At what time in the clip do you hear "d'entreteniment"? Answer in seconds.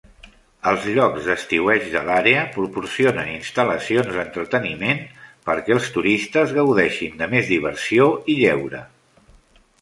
4.15-5.05